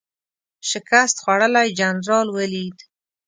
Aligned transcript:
شکست 0.69 1.15
خوړلی 1.23 1.67
جنرال 1.79 2.27
ولید. 2.37 2.77